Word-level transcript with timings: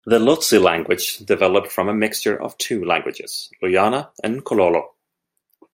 The 0.03 0.17
Lozi 0.17 0.59
language 0.59 1.19
developed 1.19 1.71
from 1.71 1.87
a 1.87 1.93
mixture 1.93 2.35
of 2.41 2.57
two 2.57 2.83
languages: 2.83 3.51
Luyana 3.61 4.09
and 4.23 4.43
Kololo. 4.43 4.87